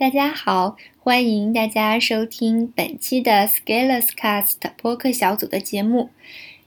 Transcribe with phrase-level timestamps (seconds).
[0.00, 6.08] 大家好，欢迎大家收听本期的 Scalers Cast 播客小组的节目。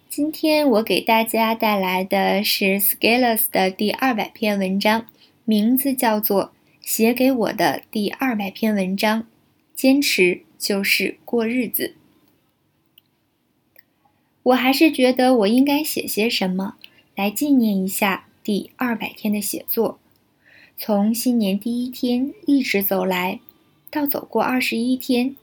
[0.08, 5.08] 今天我给大家带来的是 Scalers 的第二百篇文章，
[5.46, 6.46] 名字叫做
[6.80, 9.26] 《写给我的第二百篇文章：
[9.74, 11.96] 坚持就是过日子》。
[14.44, 16.76] 我还是觉得我应该写些什么
[17.16, 19.98] 来纪念一下第二百天的写作。
[20.78, 23.40] 从新年第一天一直走来，
[23.90, 25.36] 到走过二十一天，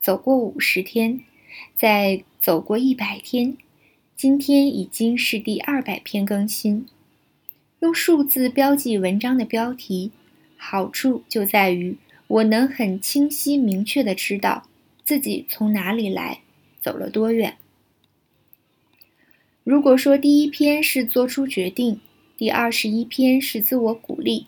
[0.00, 1.20] 走过五十天，
[1.76, 3.56] 再走过一百天，
[4.16, 6.86] 今天已经是第二百篇更新。
[7.80, 10.12] 用数字标记文章的标题，
[10.56, 14.66] 好处就在于我能很清晰明确的知道
[15.04, 16.40] 自己从哪里来，
[16.80, 17.58] 走了多远。
[19.62, 22.00] 如果说第一篇是做出决定，
[22.38, 24.46] 第二十一篇是自我鼓励。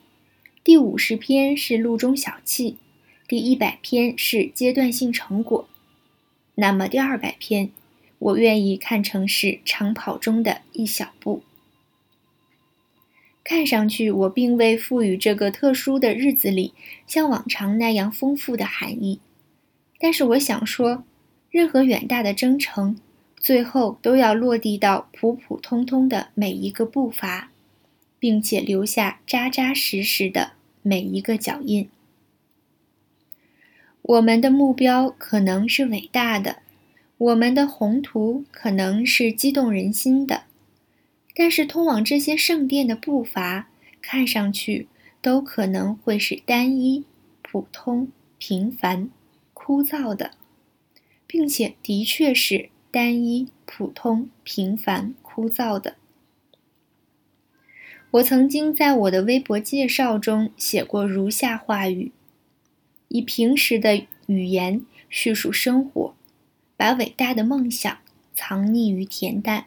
[0.68, 2.74] 第五十篇是路中小憩，
[3.26, 5.66] 第一百篇是阶段性成果，
[6.56, 7.70] 那么第二百篇，
[8.18, 11.42] 我愿意看成是长跑中的一小步。
[13.42, 16.74] 看上去我并未赋予这个特殊的日子里
[17.06, 19.20] 像往常那样丰富的含义，
[19.98, 21.02] 但是我想说，
[21.50, 23.00] 任何远大的征程，
[23.38, 27.50] 最后都要落地到普普通通的每一个步伐，
[28.18, 30.57] 并且留下扎扎实实的。
[30.88, 31.90] 每一个脚印，
[34.00, 36.62] 我们的目标可能是伟大的，
[37.18, 40.44] 我们的宏图可能是激动人心的，
[41.34, 43.68] 但是通往这些圣殿的步伐，
[44.00, 44.88] 看上去
[45.20, 47.04] 都可能会是单一、
[47.42, 49.10] 普通、平凡、
[49.52, 50.30] 枯燥的，
[51.26, 55.96] 并且的确是单一、普通、平凡、枯燥的。
[58.12, 62.10] 我曾经在我的微博介绍中写过如下话语：
[63.08, 66.14] 以平时的语言叙述生活，
[66.74, 67.98] 把伟大的梦想
[68.34, 69.66] 藏匿于恬淡。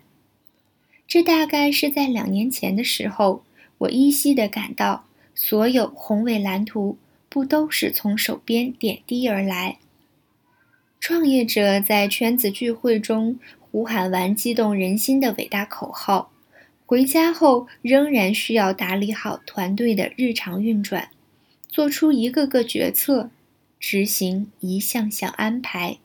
[1.08, 3.44] 这大概是在两年前的时候，
[3.78, 6.98] 我依稀的感到，所有宏伟蓝图
[7.30, 9.78] 不都是从手边点滴而来？
[11.00, 16.32] 创业者在圈子聚会中呼喊完激动人心的伟大口号。
[16.92, 21.10] 回家后仍然需要打理好团队的日常运转，
[21.70, 23.30] 做出一个个决策，
[23.80, 26.00] 执行一项项安排，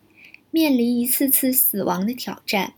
[0.53, 2.75] 面临一次次死亡的挑战。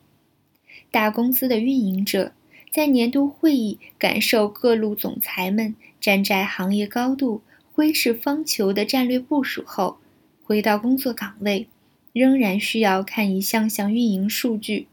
[0.91, 2.33] 大公司的运营者
[2.73, 7.43] 在年度会议感受各路总裁们站在行业高度
[7.75, 9.99] 挥斥方遒的战略部署后，
[10.43, 11.69] 回到工作岗位，
[12.15, 14.87] 仍然需要看一项项运营数据，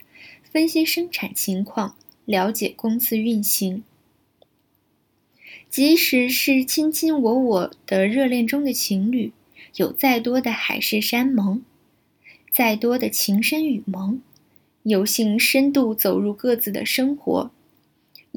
[0.52, 1.96] 分析生产情况。
[2.26, 3.84] 了解公司运行，
[5.70, 9.32] 即使是卿卿我我的热恋中的情侣，
[9.76, 11.62] 有再多的海誓山盟，
[12.52, 14.22] 再多的情深与盟，
[14.82, 17.52] 有幸深度走入各自的生活，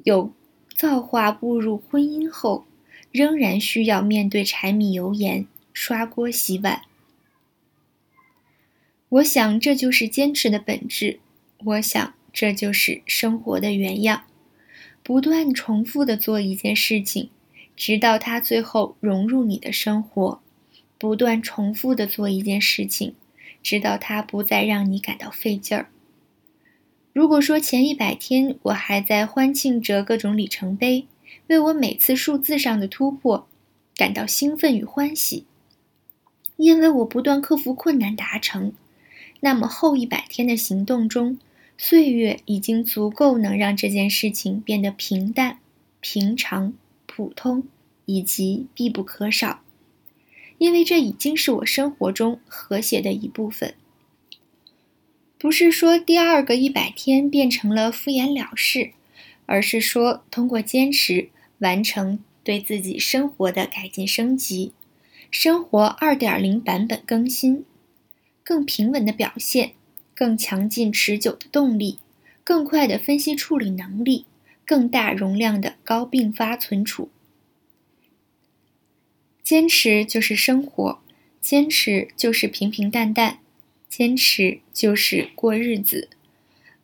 [0.04, 0.32] 有
[0.76, 2.66] 造化步入婚姻后，
[3.10, 6.82] 仍然需要面对柴米油盐、刷锅洗碗。
[9.08, 11.20] 我想，这就是坚持的本质。
[11.64, 12.17] 我想。
[12.32, 14.24] 这就是生活的原样，
[15.02, 17.30] 不断重复的做一件事情，
[17.74, 20.40] 直到它最后融入你的生活；
[20.98, 23.14] 不断重复的做一件事情，
[23.62, 25.88] 直到它不再让你感到费劲儿。
[27.12, 31.06] 如果说前一百天我还在欢庆着各种里程碑，
[31.48, 33.48] 为我每次数字上的突破
[33.96, 35.44] 感到兴奋与欢喜，
[36.56, 38.72] 因为我不断克服困难达成，
[39.40, 41.38] 那么后一百天的行动中。
[41.80, 45.60] 岁月已经足够能让这件事情变得平淡、
[46.00, 46.72] 平常、
[47.06, 47.62] 普通
[48.04, 49.60] 以及必不可少，
[50.58, 53.74] 因为这已经是我生活中和谐的一部分。
[55.38, 58.90] 不是说第二个一百天变成了敷衍了事，
[59.46, 61.28] 而是说通过坚持
[61.58, 64.72] 完成对自己生活的改进升级，
[65.30, 67.64] 生活二点零版本更新，
[68.42, 69.74] 更平稳的表现。
[70.18, 72.00] 更强劲、持久的动力，
[72.42, 74.24] 更快的分析处理能力，
[74.66, 77.08] 更大容量的高并发存储。
[79.44, 80.98] 坚持就是生活，
[81.40, 83.38] 坚持就是平平淡淡，
[83.88, 86.08] 坚持就是过日子。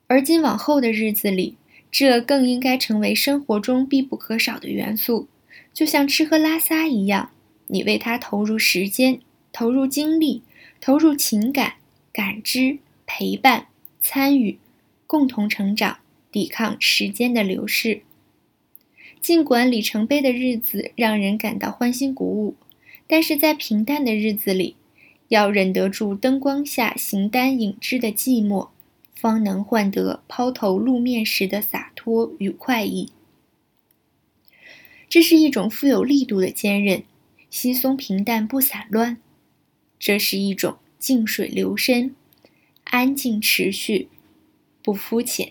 [0.06, 1.56] 而今往后的日子里，
[1.90, 5.26] 这更应该成为生活中必不可少的元素，
[5.72, 7.32] 就像吃喝拉撒一样，
[7.66, 9.19] 你为它投入时间，
[9.52, 10.42] 投入精力，
[10.81, 11.75] 投入情感、
[12.12, 12.78] 感知。
[13.06, 13.66] 陪伴、
[14.00, 14.58] 参与、
[15.06, 15.98] 共同成长，
[16.32, 18.02] 抵抗时间的流逝。
[19.20, 22.56] 尽管里程碑的日子让人感到欢欣鼓舞，
[23.06, 24.76] 但是在平淡的日子里，
[25.28, 28.68] 要忍得住灯光下形单影只的寂寞，
[29.14, 33.10] 方能换得抛头露面时的洒脱与快意。
[35.08, 37.04] 这是一种富有力度的坚韧，
[37.48, 39.16] 稀松平淡不散乱；
[39.98, 42.14] 这是一种静水流深，
[42.94, 44.08] 安静持续，
[44.81, 45.50] 不肤浅。